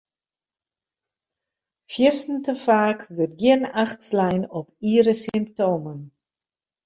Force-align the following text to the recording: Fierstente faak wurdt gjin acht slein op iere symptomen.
Fierstente 1.91 2.55
faak 2.63 3.01
wurdt 3.15 3.37
gjin 3.41 3.63
acht 3.83 3.99
slein 4.09 4.43
op 4.59 4.67
iere 4.91 5.15
symptomen. 5.25 5.99